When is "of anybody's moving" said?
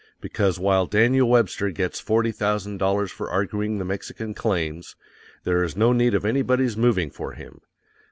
6.15-7.11